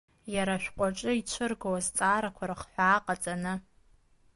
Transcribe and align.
Иара 0.33 0.53
ашәҟәаҿы 0.57 1.11
ицәыргоу 1.19 1.75
азҵаарақәа 1.79 2.49
рыхҳәаа 2.49 3.05
ҟаҵаны. 3.05 3.53